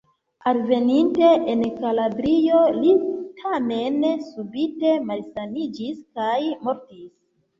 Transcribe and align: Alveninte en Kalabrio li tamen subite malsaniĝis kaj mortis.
Alveninte 0.51 1.27
en 1.51 1.59
Kalabrio 1.81 2.61
li 2.77 2.95
tamen 3.41 3.99
subite 4.29 4.95
malsaniĝis 5.11 6.01
kaj 6.21 6.35
mortis. 6.69 7.09